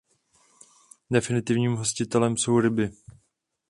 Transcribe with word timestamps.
Definitivním 1.11 1.75
hostitelem 1.75 2.37
jsou 2.37 2.59
ryby. 2.59 2.91